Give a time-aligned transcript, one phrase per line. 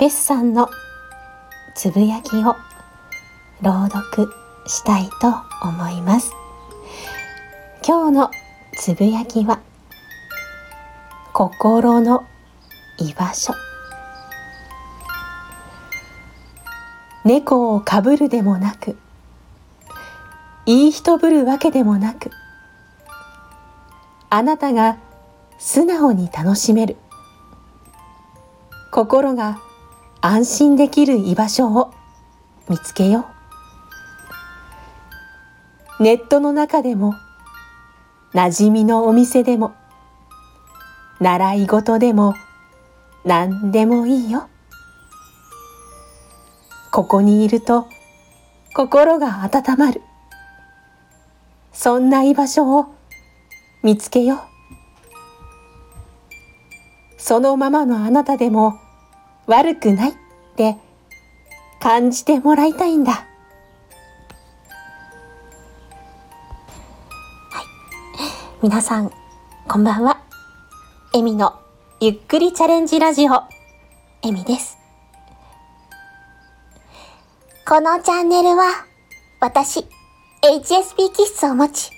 [0.00, 0.70] ペスさんの
[1.74, 2.56] つぶやきを
[3.60, 4.32] 朗読
[4.66, 5.28] したいと
[5.62, 6.32] 思います。
[7.86, 8.30] 今日の
[8.78, 9.60] つぶやきは
[11.34, 12.24] 心の
[12.98, 13.52] 居場所。
[17.26, 18.96] 猫をかぶるでもなく
[20.64, 22.30] いい人ぶるわけでもなく
[24.30, 24.96] あなたが
[25.58, 26.96] 素直に楽しめる。
[28.90, 29.60] 心が
[30.22, 31.94] 安心できる居場所を
[32.68, 33.26] 見つけよ
[35.98, 36.02] う。
[36.02, 37.14] ネットの中でも
[38.34, 39.72] 馴染みのお店でも
[41.20, 42.34] 習い事でも
[43.24, 44.48] 何でもいいよ。
[46.92, 47.86] ここにいると
[48.74, 50.02] 心が温まる。
[51.72, 52.94] そんな居場所を
[53.82, 54.40] 見つけよう。
[57.16, 58.78] そのままのあなたでも
[59.50, 60.14] 悪くないっ
[60.54, 60.76] て
[61.80, 63.12] 感じてもらいたいんだ。
[63.12, 63.24] は
[67.60, 67.64] い。
[68.62, 69.10] 皆さん、
[69.66, 70.20] こんばんは。
[71.14, 71.58] エミの
[72.00, 73.42] ゆっくりチャレンジラジオ、
[74.22, 74.78] エミです。
[77.66, 78.86] このチャンネルは、
[79.40, 79.80] 私、
[80.42, 81.90] HSP 気質を持ち、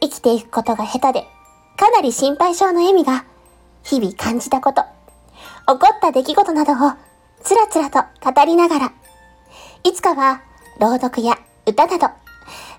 [0.00, 1.26] 生きていくことが下手で、
[1.76, 3.26] かなり心配性のエミが、
[3.82, 4.93] 日々感じたこと、
[5.66, 6.92] 起こった出来事などを、
[7.42, 8.92] つらつらと語りながら、
[9.82, 10.42] いつかは、
[10.78, 12.08] 朗読や歌など、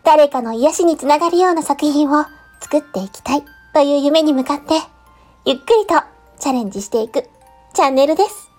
[0.03, 2.25] 誰かの癒しにつながるような作品を
[2.61, 4.75] 作っていきたいという夢に向かって、
[5.45, 6.01] ゆっくりと
[6.39, 7.27] チャレンジしていく
[7.73, 8.51] チャンネルです。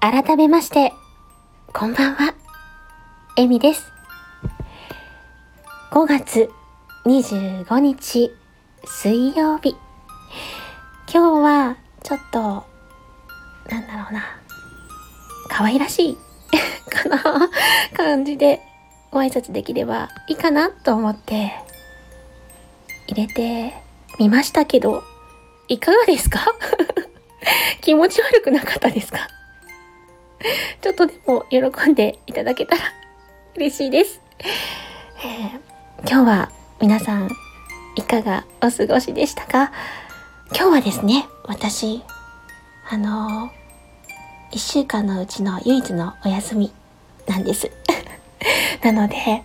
[0.00, 0.92] 改めまして、
[1.72, 2.34] こんばんは、
[3.36, 3.90] エミです。
[5.90, 6.50] 5月
[7.06, 8.30] 25日
[8.84, 9.76] 水曜日。
[11.12, 12.38] 今日はちょっと、
[13.70, 14.24] なんだろうな、
[15.48, 16.18] 可愛らしい。
[16.90, 17.50] かな
[17.96, 18.60] 感じで
[19.10, 21.52] ご挨拶できればいいかなと思って
[23.06, 23.74] 入れて
[24.18, 25.02] みましたけど、
[25.68, 26.40] いかがですか？
[27.82, 29.28] 気持ち悪くなかったですか？
[30.80, 32.82] ちょっとでも喜んでいただけたら
[33.56, 34.20] 嬉しいです。
[34.40, 37.30] えー、今日は皆さん
[37.96, 39.72] いかがお過ごしでしたか？
[40.50, 42.02] 今日はですね、私、
[42.88, 43.50] あのー、
[44.50, 46.72] 一週間のうちの唯一のお休み
[47.26, 47.70] なんです。
[48.82, 49.44] なので、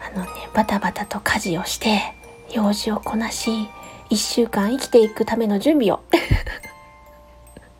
[0.00, 2.14] あのね、バタバタと家事をして、
[2.52, 3.68] 用事をこなし、
[4.10, 6.00] 一週間生きていくための準備を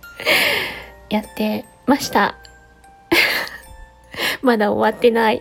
[1.11, 2.35] やってました。
[4.43, 5.41] まだ終わってない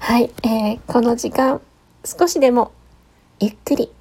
[0.00, 1.60] はい、えー、この時間
[2.04, 2.72] 少しでも
[3.38, 3.92] ゆっくり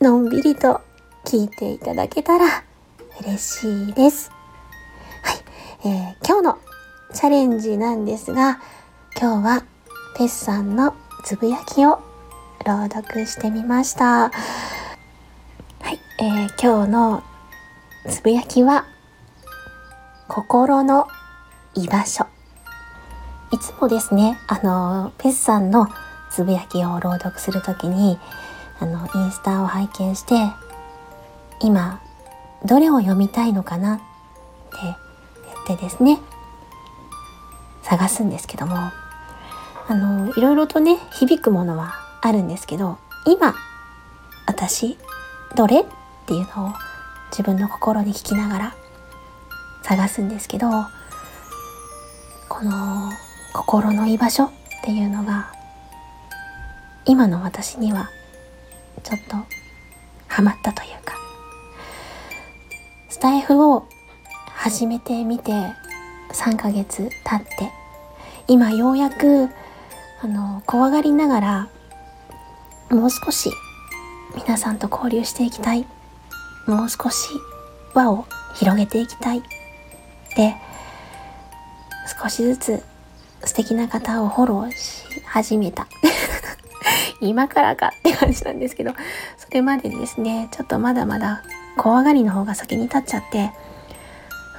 [0.00, 0.80] のんびりと
[1.24, 2.64] 聞いていただけたら
[3.20, 4.30] 嬉しいです。
[5.22, 6.58] はい、えー、今日の
[7.12, 8.60] チャレンジなんですが
[9.20, 9.64] 今日は
[10.16, 10.94] ペスさんの
[11.24, 12.00] つぶやきを
[12.64, 14.30] 朗読してみました。
[14.30, 14.30] は
[15.90, 17.24] い、えー、今日の
[18.08, 18.86] つぶやきは
[20.28, 21.08] 心の
[21.74, 22.26] 居場所
[23.50, 25.88] いつもですね、あの、ペスさんの
[26.30, 28.18] つぶやきを朗読するときに、
[28.80, 30.34] あの、インスタを拝見して、
[31.60, 32.00] 今、
[32.64, 34.04] どれを読みたいのかなって
[35.66, 36.20] 言ってですね、
[37.82, 38.76] 探すんですけども、
[39.88, 43.54] あの、いろいろとね、響くものはあるんですけど、今、
[44.46, 44.98] 私、
[45.54, 45.84] どれっ
[46.26, 46.72] ていうのを
[47.30, 48.74] 自分の心に聞きながら
[49.82, 50.68] 探すんですけど、
[52.48, 53.12] この
[53.52, 54.50] 心の居場所っ
[54.82, 55.52] ていうのが
[57.04, 58.10] 今の私には
[59.08, 59.36] ちょっと
[60.26, 61.14] ハマったというか。
[63.08, 63.88] スタイフを
[64.54, 65.52] 始めてみて
[66.32, 67.72] 3ヶ月経って
[68.48, 69.48] 今ようやく
[70.22, 71.68] あの怖がりながら
[72.90, 73.50] もう少し
[74.36, 75.86] 皆さんと交流していきたい。
[76.66, 77.30] もう少し
[77.94, 79.42] 輪を広げていきたい。
[80.36, 80.54] で
[82.22, 82.82] 少しずつ
[83.42, 85.88] 素敵な方をフォローし始めた。
[87.20, 88.92] 今からかって感じなんですけど、
[89.36, 91.42] それまでですね、ちょっとまだまだ
[91.76, 93.50] 怖がりの方が先に立っちゃって、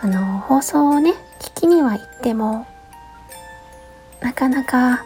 [0.01, 2.67] あの、放送をね、聞きには行っても、
[4.21, 5.03] なかなか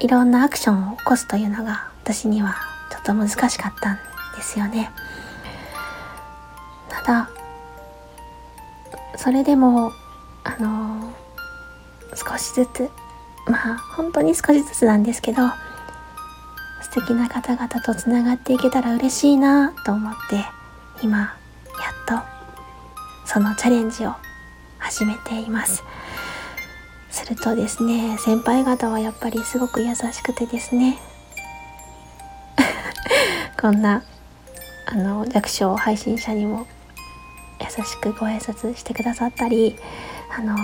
[0.00, 2.56] いろんなアクションを起こすというのが私には
[2.90, 3.98] ちょっと難しかったん
[4.36, 4.90] ですよね。
[6.88, 7.30] ただ、
[9.16, 9.92] それでも、
[10.44, 11.12] あの、
[12.14, 12.90] 少しずつ
[13.46, 15.42] まあ本当に少しずつなんですけど
[16.84, 20.44] 素敵な方々とつながっていけたら嬉しいなと思って
[21.02, 21.32] 今やっ
[22.06, 22.22] と
[23.26, 24.14] そのチャレンジを
[24.78, 25.82] 始めています。
[27.10, 30.98] するとですね先輩方はやっぱりすごく優しくてですね
[33.60, 34.02] こんな
[34.86, 36.66] あの弱小配信者にも
[37.60, 39.76] 優しくご挨拶してくださったり
[40.36, 40.56] あの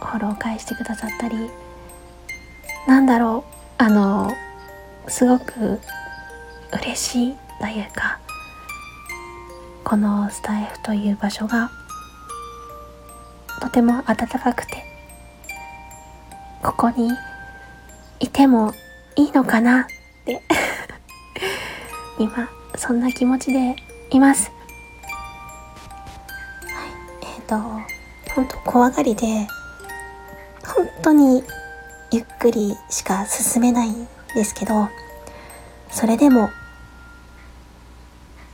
[0.00, 1.50] フォロー返してくださったり
[2.86, 4.32] なんだろうあの
[5.08, 5.80] すごく
[6.72, 8.18] 嬉しいというか
[9.84, 11.70] このスタイフという場所が
[13.60, 14.84] とても温かくて
[16.62, 17.10] ここに
[18.18, 18.72] いても
[19.14, 19.86] いいのかなっ
[20.24, 20.42] て
[22.18, 23.76] 今そんな気持ちで
[24.10, 24.50] います。
[26.64, 27.56] はいえっ、ー、と
[28.34, 29.46] 本当怖がりで
[30.66, 31.44] 本当に
[32.10, 34.88] ゆっくりしか進めないんですけど
[35.90, 36.50] それでも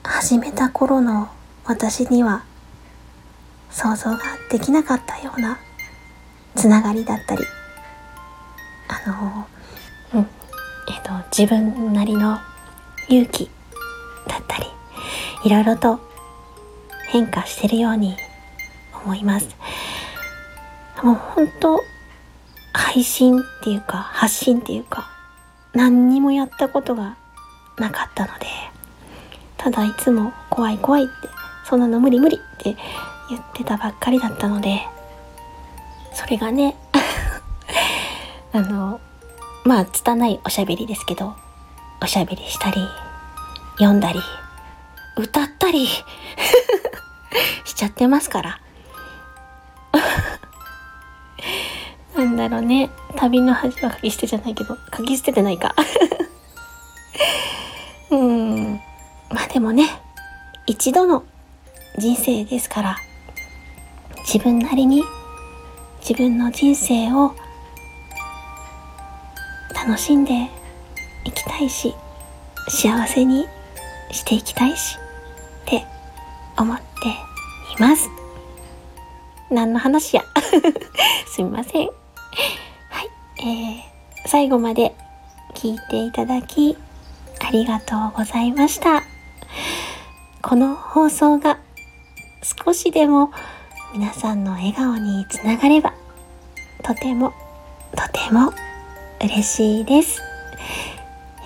[0.02, 1.28] 始めた頃の
[1.64, 2.44] 私には
[3.70, 4.18] 想像が
[4.50, 5.58] できなかったような
[6.54, 7.44] つながりだったり
[8.88, 9.46] あの
[10.14, 10.28] うん
[10.88, 12.38] えっ、と自分なりの
[13.08, 13.50] 勇気
[14.26, 14.66] だったり
[15.44, 16.00] いろいろと
[17.08, 18.16] 変化してるように
[19.04, 19.48] 思います。
[21.02, 21.84] もう本当
[22.72, 25.10] 配信っていうか発信っていうか
[25.74, 27.16] 何にもやったことが
[27.78, 28.46] なかったので
[29.56, 31.12] ただいつも怖い怖いって
[31.64, 32.76] そんなの無理無理って
[33.30, 34.80] 言ってたばっかりだったので
[36.12, 36.76] それがね
[38.52, 39.00] あの
[39.64, 41.34] まあ拙いおしゃべりですけど
[42.02, 42.86] おしゃべりしたり
[43.78, 44.20] 読んだり
[45.16, 45.86] 歌ったり
[47.64, 48.61] しちゃってますから。
[52.16, 55.74] なんだろうね旅の恥は書き捨てじゃないけど書き捨ててないか
[58.10, 58.80] うん
[59.32, 59.88] まあでもね、
[60.66, 61.24] 一度の
[61.96, 62.96] 人生ですから、
[64.26, 65.02] 自分なりに
[66.00, 67.34] 自分の人生を
[69.74, 70.50] 楽しんで
[71.24, 71.94] いきたいし、
[72.68, 73.46] 幸せに
[74.10, 74.98] していきたいし、
[75.62, 75.86] って
[76.58, 76.82] 思って
[77.78, 78.10] います。
[79.50, 80.24] 何の話や。
[81.26, 82.01] すみません。
[82.88, 83.10] はい。
[83.40, 84.94] えー、最後まで
[85.54, 86.76] 聞いていただき、
[87.40, 89.02] ありがとうございました。
[90.40, 91.58] この放送が
[92.64, 93.30] 少しでも
[93.92, 95.94] 皆さんの笑顔につながれば
[96.82, 97.32] とても
[97.94, 98.52] とても
[99.20, 100.20] 嬉しいです。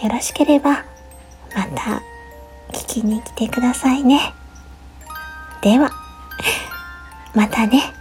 [0.02, 0.84] よろしければ
[1.54, 2.02] また
[2.72, 4.32] 聞きに来てくださいね。
[5.60, 5.90] では、
[7.34, 7.95] またね。